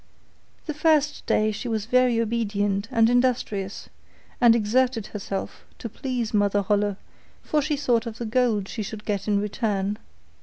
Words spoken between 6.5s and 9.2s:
Holle, for she thought of the gold she should